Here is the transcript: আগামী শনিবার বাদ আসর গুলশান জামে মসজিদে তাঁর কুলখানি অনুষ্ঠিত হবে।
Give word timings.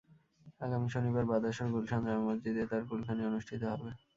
আগামী 0.61 0.87
শনিবার 0.89 1.25
বাদ 1.31 1.43
আসর 1.49 1.67
গুলশান 1.73 2.01
জামে 2.05 2.21
মসজিদে 2.25 2.63
তাঁর 2.71 2.83
কুলখানি 2.89 3.21
অনুষ্ঠিত 3.25 3.61
হবে। 3.71 3.89